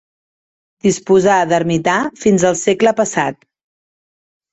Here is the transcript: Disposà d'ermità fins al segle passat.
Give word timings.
Disposà 0.85 1.35
d'ermità 1.51 1.97
fins 2.21 2.45
al 2.51 2.57
segle 2.63 2.95
passat. 3.01 3.39